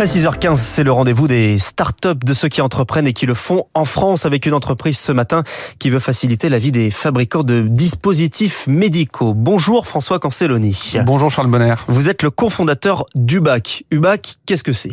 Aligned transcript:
À 0.00 0.04
6h15, 0.04 0.56
c'est 0.56 0.82
le 0.82 0.92
rendez-vous 0.92 1.28
des 1.28 1.58
startups, 1.58 2.24
de 2.24 2.32
ceux 2.32 2.48
qui 2.48 2.62
entreprennent 2.62 3.06
et 3.06 3.12
qui 3.12 3.26
le 3.26 3.34
font 3.34 3.66
en 3.74 3.84
France 3.84 4.24
avec 4.24 4.46
une 4.46 4.54
entreprise 4.54 4.98
ce 4.98 5.12
matin 5.12 5.44
qui 5.78 5.90
veut 5.90 5.98
faciliter 5.98 6.48
la 6.48 6.58
vie 6.58 6.72
des 6.72 6.90
fabricants 6.90 7.42
de 7.42 7.66
dispositifs 7.68 8.66
médicaux. 8.66 9.34
Bonjour 9.34 9.86
François 9.86 10.18
Cancelloni. 10.18 10.94
Bonjour 11.04 11.30
Charles 11.30 11.48
Bonner. 11.48 11.74
Vous 11.86 12.08
êtes 12.08 12.22
le 12.22 12.30
cofondateur 12.30 13.04
d'UBAC. 13.14 13.84
UBAC, 13.90 14.36
qu'est-ce 14.46 14.64
que 14.64 14.72
c'est? 14.72 14.92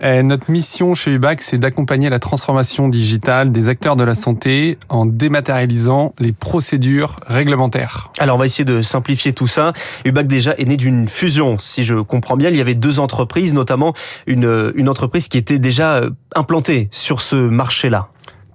Eh, 0.00 0.22
notre 0.22 0.50
mission 0.50 0.94
chez 0.94 1.12
UBAC, 1.12 1.42
c'est 1.42 1.58
d'accompagner 1.58 2.10
la 2.10 2.18
transformation 2.18 2.88
digitale 2.88 3.52
des 3.52 3.68
acteurs 3.68 3.96
de 3.96 4.04
la 4.04 4.14
santé 4.14 4.78
en 4.88 5.06
dématérialisant 5.06 6.14
les 6.18 6.32
procédures 6.32 7.16
réglementaires. 7.26 8.10
Alors 8.18 8.36
on 8.36 8.38
va 8.38 8.46
essayer 8.46 8.64
de 8.64 8.82
simplifier 8.82 9.32
tout 9.32 9.46
ça. 9.46 9.72
UBAC 10.04 10.26
déjà 10.26 10.54
est 10.56 10.64
né 10.64 10.76
d'une 10.76 11.08
fusion, 11.08 11.58
si 11.58 11.84
je 11.84 11.96
comprends 11.96 12.36
bien. 12.36 12.50
Il 12.50 12.56
y 12.56 12.60
avait 12.60 12.74
deux 12.74 13.00
entreprises, 13.00 13.54
notamment 13.54 13.94
une, 14.26 14.72
une 14.74 14.88
entreprise 14.88 15.28
qui 15.28 15.38
était 15.38 15.58
déjà 15.58 15.96
euh, 15.96 16.10
implantée 16.34 16.88
sur 16.90 17.20
ce 17.20 17.36
marché-là. 17.36 18.08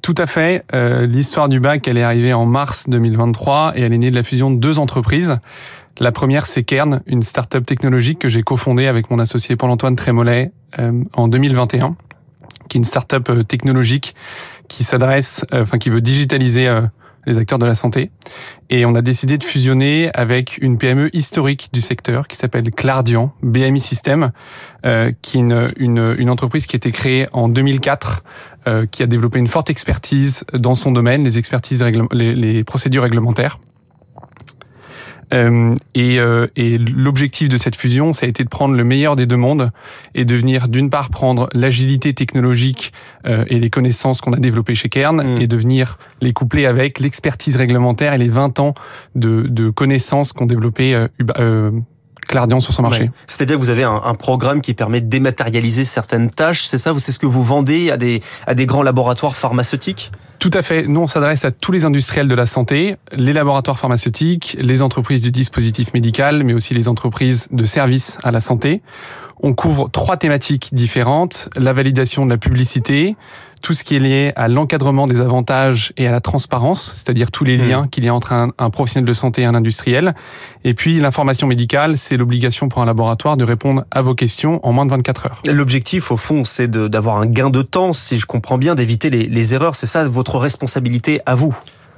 Tout 0.05 0.15
à 0.19 0.27
fait. 0.27 0.63
Euh, 0.75 1.07
L'histoire 1.07 1.49
du 1.49 1.59
bac, 1.59 1.87
elle 1.87 1.97
est 1.97 2.03
arrivée 2.03 2.31
en 2.31 2.45
mars 2.45 2.85
2023 2.87 3.73
et 3.75 3.81
elle 3.81 3.91
est 3.91 3.97
née 3.97 4.11
de 4.11 4.15
la 4.15 4.21
fusion 4.21 4.51
de 4.51 4.57
deux 4.57 4.77
entreprises. 4.77 5.37
La 5.99 6.11
première, 6.11 6.45
c'est 6.45 6.63
Kern, 6.63 7.01
une 7.05 7.23
start-up 7.23 7.65
technologique 7.65 8.19
que 8.19 8.27
j'ai 8.27 8.43
cofondée 8.43 8.87
avec 8.87 9.09
mon 9.09 9.17
associé 9.17 9.55
Paul-Antoine 9.55 9.95
Trémollet 9.95 10.51
euh, 10.77 11.03
en 11.13 11.29
2021, 11.29 11.95
qui 12.67 12.77
est 12.77 12.79
une 12.79 12.83
start-up 12.83 13.29
euh, 13.29 13.43
technologique 13.43 14.13
qui 14.67 14.83
s'adresse, 14.83 15.45
euh, 15.53 15.61
enfin 15.61 15.77
qui 15.77 15.89
veut 15.89 16.01
digitaliser 16.01 16.69
les 17.25 17.37
acteurs 17.37 17.59
de 17.59 17.65
la 17.65 17.75
santé. 17.75 18.11
Et 18.69 18.85
on 18.85 18.93
a 18.93 19.01
décidé 19.01 19.37
de 19.37 19.43
fusionner 19.45 20.11
avec 20.13 20.57
une 20.61 20.77
PME 20.77 21.15
historique 21.15 21.69
du 21.71 21.79
secteur 21.79 22.27
qui 22.27 22.35
s'appelle 22.35 22.69
Clardian, 22.71 23.33
BMI 23.41 23.79
System, 23.79 24.31
qui 25.21 25.37
est 25.37 25.39
une, 25.39 25.69
une, 25.77 26.15
une, 26.19 26.29
entreprise 26.29 26.67
qui 26.67 26.75
a 26.75 26.77
été 26.77 26.91
créée 26.91 27.27
en 27.33 27.49
2004, 27.49 28.23
qui 28.91 29.01
a 29.01 29.07
développé 29.07 29.39
une 29.39 29.47
forte 29.47 29.71
expertise 29.71 30.43
dans 30.53 30.75
son 30.75 30.91
domaine, 30.91 31.23
les 31.23 31.39
expertises, 31.39 31.83
les, 32.11 32.35
les 32.35 32.63
procédures 32.63 33.01
réglementaires. 33.01 33.57
Euh, 35.35 35.75
et, 35.93 36.19
euh, 36.19 36.47
et 36.55 36.77
l'objectif 36.77 37.49
de 37.49 37.57
cette 37.57 37.75
fusion, 37.75 38.13
ça 38.13 38.25
a 38.25 38.29
été 38.29 38.43
de 38.43 38.49
prendre 38.49 38.73
le 38.73 38.83
meilleur 38.83 39.15
des 39.15 39.25
deux 39.25 39.37
mondes 39.37 39.71
et 40.13 40.25
de 40.25 40.35
venir 40.35 40.67
d'une 40.67 40.89
part 40.89 41.09
prendre 41.09 41.49
l'agilité 41.53 42.13
technologique 42.13 42.93
euh, 43.25 43.45
et 43.47 43.59
les 43.59 43.69
connaissances 43.69 44.21
qu'on 44.21 44.33
a 44.33 44.37
développées 44.37 44.75
chez 44.75 44.89
Kern 44.89 45.21
mm. 45.21 45.41
et 45.41 45.47
de 45.47 45.57
venir 45.57 45.97
les 46.21 46.33
coupler 46.33 46.65
avec 46.65 46.99
l'expertise 46.99 47.55
réglementaire 47.55 48.13
et 48.13 48.17
les 48.17 48.29
20 48.29 48.59
ans 48.59 48.73
de, 49.15 49.43
de 49.43 49.69
connaissances 49.69 50.31
qu'ont 50.33 50.45
développé 50.45 50.95
euh, 50.95 51.71
Clardian 52.27 52.59
sur 52.59 52.73
son 52.73 52.81
marché. 52.81 53.11
C'est-à-dire 53.27 53.57
que 53.57 53.61
vous 53.61 53.69
avez 53.69 53.83
un, 53.83 54.01
un, 54.03 54.15
programme 54.15 54.61
qui 54.61 54.73
permet 54.73 55.01
de 55.01 55.07
dématérialiser 55.07 55.83
certaines 55.83 56.31
tâches, 56.31 56.65
c'est 56.65 56.77
ça? 56.77 56.93
C'est 56.97 57.11
ce 57.11 57.19
que 57.19 57.27
vous 57.27 57.43
vendez 57.43 57.91
à 57.91 57.97
des, 57.97 58.21
à 58.47 58.55
des 58.55 58.65
grands 58.65 58.83
laboratoires 58.83 59.35
pharmaceutiques? 59.35 60.11
Tout 60.45 60.55
à 60.55 60.61
fait. 60.61 60.85
Nous, 60.85 61.01
on 61.01 61.07
s'adresse 61.07 61.43
à 61.43 61.49
tous 61.49 61.71
les 61.71 61.85
industriels 61.85 62.27
de 62.27 62.35
la 62.35 62.45
santé, 62.45 62.97
les 63.11 63.33
laboratoires 63.33 63.79
pharmaceutiques, 63.79 64.55
les 64.59 64.83
entreprises 64.83 65.23
du 65.23 65.31
dispositif 65.31 65.91
médical, 65.95 66.43
mais 66.43 66.53
aussi 66.53 66.75
les 66.75 66.87
entreprises 66.87 67.47
de 67.49 67.65
services 67.65 68.19
à 68.23 68.29
la 68.29 68.41
santé. 68.41 68.83
On 69.41 69.53
couvre 69.53 69.89
trois 69.89 70.17
thématiques 70.17 70.69
différentes. 70.73 71.49
La 71.55 71.73
validation 71.73 72.25
de 72.25 72.31
la 72.31 72.37
publicité, 72.37 73.15
tout 73.61 73.73
ce 73.73 73.83
qui 73.83 73.95
est 73.95 73.99
lié 73.99 74.31
à 74.35 74.47
l'encadrement 74.47 75.07
des 75.07 75.19
avantages 75.19 75.91
et 75.97 76.07
à 76.07 76.11
la 76.11 76.21
transparence, 76.21 76.93
c'est-à-dire 76.95 77.31
tous 77.31 77.43
les 77.43 77.57
hmm. 77.57 77.67
liens 77.67 77.87
qu'il 77.87 78.05
y 78.05 78.07
a 78.07 78.13
entre 78.13 78.33
un, 78.33 78.49
un, 78.57 78.69
professionnel 78.69 79.07
de 79.07 79.13
santé 79.13 79.41
et 79.41 79.45
un 79.45 79.55
industriel. 79.55 80.15
Et 80.63 80.73
puis 80.73 80.99
l'information 80.99 81.47
médicale, 81.47 81.97
c'est 81.97 82.17
l'obligation 82.17 82.69
pour 82.69 82.81
un 82.81 82.85
laboratoire 82.85 83.37
de 83.37 83.43
répondre 83.43 83.83
à 83.91 84.01
vos 84.01 84.15
questions 84.15 84.65
en 84.65 84.71
moins 84.71 84.85
de 84.85 84.91
24 84.91 85.25
heures. 85.25 85.41
L'objectif, 85.45 86.11
au 86.11 86.17
fond, 86.17 86.43
c'est 86.43 86.69
d'avoir 86.69 87.17
un 87.17 87.25
gain 87.25 87.49
de 87.49 87.61
temps, 87.61 87.93
si 87.93 88.19
je 88.19 88.25
comprends 88.25 88.57
bien, 88.57 88.75
d'éviter 88.75 89.09
les, 89.09 89.23
les 89.23 89.53
erreurs. 89.53 89.75
C'est 89.75 89.87
ça 89.87 90.07
votre 90.07 90.37
responsabilité 90.37 91.21
à 91.25 91.35
vous? 91.35 91.55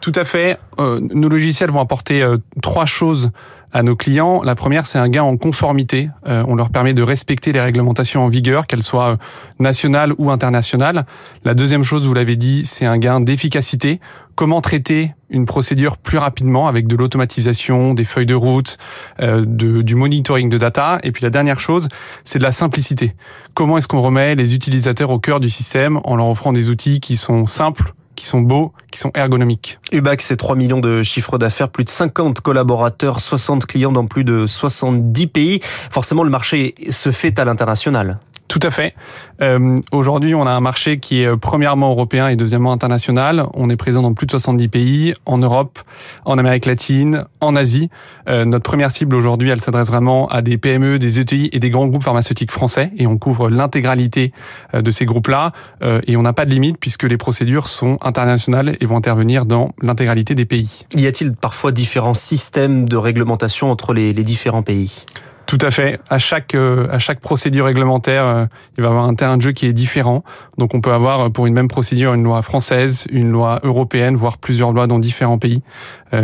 Tout 0.07 0.17
à 0.17 0.23
fait. 0.23 0.57
Euh, 0.79 1.01
nos 1.01 1.27
logiciels 1.27 1.69
vont 1.69 1.81
apporter 1.81 2.21
euh, 2.21 2.37
trois 2.61 2.85
choses 2.85 3.31
à 3.73 3.83
nos 3.83 3.97
clients. 3.97 4.41
La 4.41 4.55
première, 4.55 4.87
c'est 4.87 4.97
un 4.97 5.09
gain 5.09 5.23
en 5.23 5.35
conformité. 5.35 6.09
Euh, 6.27 6.45
on 6.47 6.55
leur 6.55 6.69
permet 6.69 6.93
de 6.93 7.03
respecter 7.03 7.51
les 7.51 7.59
réglementations 7.59 8.23
en 8.23 8.29
vigueur, 8.29 8.67
qu'elles 8.67 8.83
soient 8.83 9.17
nationales 9.59 10.13
ou 10.17 10.31
internationales. 10.31 11.05
La 11.43 11.55
deuxième 11.55 11.83
chose, 11.83 12.07
vous 12.07 12.13
l'avez 12.13 12.37
dit, 12.37 12.65
c'est 12.65 12.85
un 12.85 12.97
gain 12.97 13.19
d'efficacité. 13.19 13.99
Comment 14.35 14.61
traiter 14.61 15.11
une 15.29 15.45
procédure 15.45 15.97
plus 15.97 16.19
rapidement 16.19 16.69
avec 16.69 16.87
de 16.87 16.95
l'automatisation, 16.95 17.93
des 17.93 18.05
feuilles 18.05 18.25
de 18.25 18.35
route, 18.35 18.77
de, 19.19 19.81
du 19.81 19.95
monitoring 19.95 20.47
de 20.47 20.57
data? 20.57 20.99
Et 21.03 21.11
puis 21.11 21.23
la 21.23 21.31
dernière 21.31 21.59
chose, 21.59 21.89
c'est 22.23 22.39
de 22.39 22.43
la 22.43 22.53
simplicité. 22.53 23.13
Comment 23.55 23.77
est-ce 23.77 23.89
qu'on 23.89 24.01
remet 24.01 24.35
les 24.35 24.55
utilisateurs 24.55 25.09
au 25.09 25.19
cœur 25.19 25.41
du 25.41 25.49
système 25.49 25.99
en 26.05 26.15
leur 26.15 26.27
offrant 26.27 26.53
des 26.53 26.69
outils 26.69 27.01
qui 27.01 27.17
sont 27.17 27.45
simples, 27.45 27.93
qui 28.17 28.25
sont 28.25 28.41
beaux, 28.41 28.73
qui 28.91 28.99
sont 28.99 29.11
ergonomiques. 29.15 29.79
UBAC, 29.93 30.21
c'est 30.21 30.35
3 30.35 30.57
millions 30.57 30.81
de 30.81 31.03
chiffres 31.03 31.37
d'affaires, 31.37 31.69
plus 31.69 31.85
de 31.85 31.89
50 31.89 32.41
collaborateurs, 32.41 33.21
60 33.21 33.65
clients 33.65 33.93
dans 33.93 34.07
plus 34.07 34.25
de 34.25 34.45
70 34.47 35.27
pays. 35.27 35.59
Forcément, 35.89 36.23
le 36.23 36.29
marché 36.29 36.75
se 36.89 37.11
fait 37.11 37.39
à 37.39 37.45
l'international. 37.45 38.19
Tout 38.47 38.59
à 38.63 38.71
fait. 38.71 38.93
Euh, 39.41 39.79
Aujourd'hui, 39.91 40.33
on 40.33 40.47
a 40.47 40.51
un 40.51 40.61
marché 40.61 40.99
qui 40.99 41.21
est 41.21 41.27
euh, 41.27 41.37
premièrement 41.37 41.91
européen 41.91 42.27
et 42.27 42.35
deuxièmement 42.35 42.71
international. 42.71 43.45
On 43.53 43.69
est 43.69 43.75
présent 43.75 44.01
dans 44.01 44.13
plus 44.13 44.25
de 44.25 44.31
70 44.31 44.67
pays, 44.69 45.13
en 45.25 45.37
Europe, 45.37 45.79
en 46.25 46.37
Amérique 46.37 46.65
latine, 46.65 47.25
en 47.41 47.55
Asie. 47.55 47.89
Euh, 48.29 48.45
notre 48.45 48.63
première 48.63 48.91
cible 48.91 49.15
aujourd'hui, 49.15 49.49
elle 49.49 49.61
s'adresse 49.61 49.87
vraiment 49.87 50.27
à 50.27 50.41
des 50.41 50.57
PME, 50.57 50.99
des 50.99 51.19
ETI 51.19 51.49
et 51.51 51.59
des 51.59 51.69
grands 51.69 51.87
groupes 51.87 52.03
pharmaceutiques 52.03 52.51
français. 52.51 52.91
Et 52.97 53.07
on 53.07 53.17
couvre 53.17 53.49
l'intégralité 53.49 54.31
euh, 54.73 54.81
de 54.81 54.91
ces 54.91 55.05
groupes-là. 55.05 55.51
Euh, 55.83 56.01
et 56.07 56.15
on 56.17 56.21
n'a 56.21 56.33
pas 56.33 56.45
de 56.45 56.51
limite 56.51 56.77
puisque 56.79 57.03
les 57.03 57.17
procédures 57.17 57.67
sont 57.67 57.97
internationales 58.01 58.77
et 58.79 58.85
vont 58.85 58.97
intervenir 58.97 59.45
dans 59.45 59.71
l'intégralité 59.81 60.35
des 60.35 60.45
pays. 60.45 60.85
Y 60.95 61.07
a-t-il 61.07 61.33
parfois 61.33 61.71
différents 61.71 62.13
systèmes 62.13 62.87
de 62.87 62.97
réglementation 62.97 63.71
entre 63.71 63.93
les, 63.93 64.13
les 64.13 64.23
différents 64.23 64.63
pays? 64.63 65.05
Tout 65.47 65.57
à 65.61 65.71
fait. 65.71 65.99
À 66.09 66.19
chaque 66.19 66.53
euh, 66.55 66.87
à 66.91 66.99
chaque 66.99 67.21
procédure 67.21 67.65
réglementaire, 67.65 68.27
euh, 68.27 68.45
il 68.77 68.83
va 68.83 68.89
y 68.89 68.91
avoir 68.91 69.05
un 69.05 69.15
terrain 69.15 69.37
de 69.37 69.41
jeu 69.41 69.53
qui 69.53 69.65
est 69.65 69.73
différent. 69.73 70.23
Donc 70.57 70.75
on 70.75 70.81
peut 70.81 70.91
avoir 70.91 71.21
euh, 71.21 71.29
pour 71.29 71.47
une 71.47 71.53
même 71.53 71.69
procédure 71.69 72.13
une 72.13 72.23
loi 72.23 72.41
française, 72.41 73.07
une 73.09 73.31
loi 73.31 73.61
européenne, 73.63 74.17
voire 74.17 74.37
plusieurs 74.37 74.73
lois 74.73 74.87
dans 74.87 74.99
différents 74.99 75.39
pays. 75.39 75.63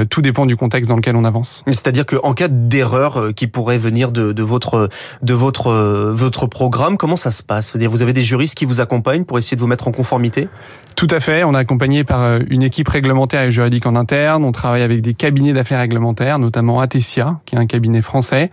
tout 0.10 0.22
dépend 0.22 0.46
du 0.46 0.56
contexte 0.56 0.90
dans 0.90 0.96
lequel 0.96 1.16
on 1.16 1.26
avance. 1.26 1.64
C'est-à-dire 1.68 2.06
qu'en 2.06 2.34
cas 2.34 2.48
d'erreur 2.50 3.34
qui 3.36 3.48
pourrait 3.48 3.78
venir 3.78 4.12
de, 4.12 4.32
de 4.32 4.44
votre 4.44 4.90
de 5.22 5.34
votre 5.34 5.72
votre 6.12 6.48
programme, 6.48 6.98
comment 6.98 7.18
ça 7.18 7.32
se 7.32 7.44
passe? 7.44 7.70
C'est-à-dire 7.70 7.90
vous 7.90 8.02
avez 8.02 8.14
des 8.14 8.22
juristes 8.22 8.56
qui 8.56 8.66
vous 8.66 8.82
accompagnent 8.82 9.26
pour 9.26 9.38
essayer 9.38 9.56
de 9.56 9.62
vous 9.62 9.68
mettre 9.68 9.88
en 9.88 9.92
conformité? 9.92 10.48
Tout 10.96 11.08
à 11.10 11.20
fait. 11.20 11.44
On 11.44 11.54
est 11.54 11.58
accompagné 11.58 12.04
par 12.04 12.40
une 12.50 12.64
équipe 12.64 12.88
réglementaire 12.88 13.42
et 13.42 13.52
juridique 13.52 13.86
en 13.86 13.96
interne. 13.96 14.44
On 14.44 14.52
travaille 14.52 14.84
avec 14.84 15.02
des 15.02 15.14
cabinets 15.14 15.54
d'affaires 15.54 15.80
réglementaires, 15.80 16.40
notamment 16.40 16.80
Atesia, 16.80 17.40
qui 17.46 17.56
est 17.56 17.60
un 17.60 17.66
cabinet 17.66 18.02
français 18.02 18.52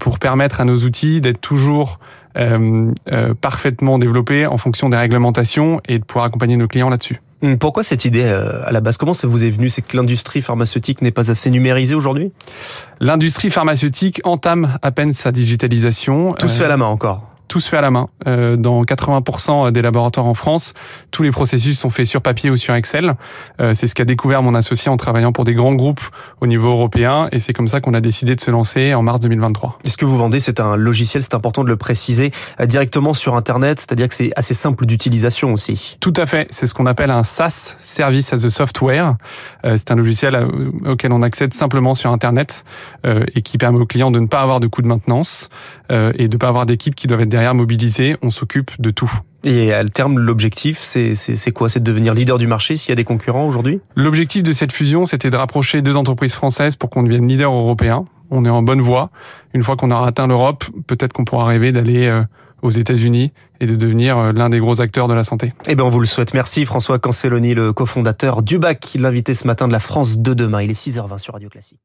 pour 0.00 0.18
permettre 0.18 0.60
à 0.60 0.64
nos 0.64 0.78
outils 0.78 1.20
d'être 1.20 1.40
toujours 1.40 2.00
euh, 2.36 2.92
euh, 3.12 3.34
parfaitement 3.34 3.98
développés 3.98 4.46
en 4.46 4.56
fonction 4.56 4.88
des 4.88 4.96
réglementations 4.96 5.80
et 5.88 5.98
de 6.00 6.04
pouvoir 6.04 6.24
accompagner 6.24 6.56
nos 6.56 6.66
clients 6.66 6.88
là-dessus. 6.88 7.20
Hum, 7.42 7.58
pourquoi 7.58 7.82
cette 7.82 8.04
idée 8.04 8.24
euh, 8.24 8.66
à 8.66 8.72
la 8.72 8.80
base? 8.80 8.96
Comment 8.96 9.14
ça 9.14 9.26
vous 9.26 9.44
est 9.44 9.50
venu 9.50 9.68
C'est 9.68 9.82
que 9.82 9.96
l'industrie 9.96 10.42
pharmaceutique 10.42 11.00
n'est 11.02 11.10
pas 11.10 11.30
assez 11.30 11.50
numérisée 11.50 11.94
aujourd'hui? 11.94 12.32
L'industrie 13.00 13.50
pharmaceutique 13.50 14.20
entame 14.24 14.76
à 14.82 14.90
peine 14.90 15.12
sa 15.12 15.32
digitalisation. 15.32 16.32
Tout 16.32 16.48
se 16.48 16.58
fait 16.58 16.64
à 16.64 16.68
la 16.68 16.76
main 16.76 16.86
encore 16.86 17.29
tout 17.50 17.58
se 17.58 17.68
fait 17.68 17.76
à 17.76 17.80
la 17.80 17.90
main. 17.90 18.08
Euh, 18.28 18.56
dans 18.56 18.84
80% 18.84 19.72
des 19.72 19.82
laboratoires 19.82 20.26
en 20.26 20.34
France, 20.34 20.72
tous 21.10 21.24
les 21.24 21.32
processus 21.32 21.78
sont 21.78 21.90
faits 21.90 22.06
sur 22.06 22.22
papier 22.22 22.48
ou 22.48 22.56
sur 22.56 22.74
Excel. 22.74 23.14
Euh, 23.60 23.74
c'est 23.74 23.88
ce 23.88 23.94
qu'a 23.96 24.04
découvert 24.04 24.40
mon 24.42 24.54
associé 24.54 24.88
en 24.88 24.96
travaillant 24.96 25.32
pour 25.32 25.42
des 25.42 25.54
grands 25.54 25.74
groupes 25.74 26.00
au 26.40 26.46
niveau 26.46 26.70
européen 26.70 27.28
et 27.32 27.40
c'est 27.40 27.52
comme 27.52 27.66
ça 27.66 27.80
qu'on 27.80 27.92
a 27.92 28.00
décidé 28.00 28.36
de 28.36 28.40
se 28.40 28.52
lancer 28.52 28.94
en 28.94 29.02
mars 29.02 29.18
2023. 29.18 29.80
Ce 29.84 29.96
que 29.96 30.04
vous 30.04 30.16
vendez, 30.16 30.38
c'est 30.38 30.60
un 30.60 30.76
logiciel, 30.76 31.24
c'est 31.24 31.34
important 31.34 31.64
de 31.64 31.68
le 31.68 31.76
préciser, 31.76 32.30
euh, 32.60 32.66
directement 32.66 33.14
sur 33.14 33.34
Internet, 33.34 33.80
c'est-à-dire 33.80 34.08
que 34.08 34.14
c'est 34.14 34.30
assez 34.36 34.54
simple 34.54 34.86
d'utilisation 34.86 35.52
aussi? 35.52 35.96
Tout 35.98 36.14
à 36.16 36.26
fait, 36.26 36.46
c'est 36.50 36.68
ce 36.68 36.74
qu'on 36.74 36.86
appelle 36.86 37.10
un 37.10 37.24
SaaS, 37.24 37.74
Service 37.80 38.32
as 38.32 38.44
a 38.44 38.50
Software. 38.50 39.16
c'est 39.64 39.90
un 39.90 39.96
logiciel 39.96 40.46
auquel 40.86 41.12
on 41.12 41.22
accède 41.22 41.52
simplement 41.52 41.94
sur 41.94 42.12
Internet 42.12 42.64
et 43.04 43.42
qui 43.42 43.58
permet 43.58 43.80
aux 43.80 43.86
clients 43.86 44.10
de 44.12 44.20
ne 44.20 44.26
pas 44.26 44.40
avoir 44.40 44.60
de 44.60 44.68
coûts 44.68 44.82
de 44.82 44.86
maintenance 44.86 45.48
et 45.90 46.28
de 46.28 46.32
ne 46.32 46.36
pas 46.36 46.48
avoir 46.48 46.66
d'équipes 46.66 46.94
qui 46.94 47.06
doivent 47.06 47.22
être 47.22 47.28
derrière 47.28 47.39
mobilisé, 47.54 48.16
on 48.22 48.30
s'occupe 48.30 48.70
de 48.80 48.90
tout. 48.90 49.10
Et 49.44 49.72
à 49.72 49.84
terme, 49.84 50.18
l'objectif, 50.18 50.80
c'est 50.80 51.52
quoi? 51.52 51.68
C'est 51.68 51.80
de 51.80 51.84
devenir 51.84 52.12
leader 52.14 52.38
du 52.38 52.46
marché 52.46 52.76
s'il 52.76 52.90
y 52.90 52.92
a 52.92 52.96
des 52.96 53.04
concurrents 53.04 53.46
aujourd'hui? 53.46 53.80
L'objectif 53.96 54.42
de 54.42 54.52
cette 54.52 54.72
fusion, 54.72 55.06
c'était 55.06 55.30
de 55.30 55.36
rapprocher 55.36 55.80
deux 55.80 55.96
entreprises 55.96 56.34
françaises 56.34 56.76
pour 56.76 56.90
qu'on 56.90 57.02
devienne 57.02 57.26
leader 57.26 57.52
européen. 57.52 58.04
On 58.30 58.44
est 58.44 58.50
en 58.50 58.62
bonne 58.62 58.82
voie. 58.82 59.10
Une 59.54 59.62
fois 59.62 59.76
qu'on 59.76 59.90
aura 59.90 60.06
atteint 60.06 60.26
l'Europe, 60.26 60.64
peut-être 60.86 61.12
qu'on 61.12 61.24
pourra 61.24 61.46
rêver 61.46 61.72
d'aller 61.72 62.06
euh, 62.06 62.22
aux 62.62 62.70
États-Unis 62.70 63.32
et 63.60 63.66
de 63.66 63.74
devenir 63.74 64.18
euh, 64.18 64.32
l'un 64.32 64.50
des 64.50 64.58
gros 64.58 64.80
acteurs 64.80 65.08
de 65.08 65.14
la 65.14 65.24
santé. 65.24 65.54
Eh 65.66 65.74
bien, 65.74 65.84
on 65.84 65.90
vous 65.90 66.00
le 66.00 66.06
souhaite. 66.06 66.34
Merci 66.34 66.66
François 66.66 66.98
Cancelloni, 66.98 67.54
le 67.54 67.72
cofondateur 67.72 68.42
du 68.42 68.58
BAC, 68.58 68.96
l'invité 68.98 69.34
ce 69.34 69.46
matin 69.46 69.66
de 69.66 69.72
la 69.72 69.80
France 69.80 70.18
de 70.18 70.34
demain. 70.34 70.62
Il 70.62 70.70
est 70.70 70.80
6h20 70.80 71.18
sur 71.18 71.32
Radio 71.32 71.48
Classique. 71.48 71.80